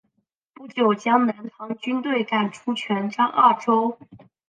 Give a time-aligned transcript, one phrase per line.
[0.55, 3.99] 不久将南唐军队赶出泉漳二州。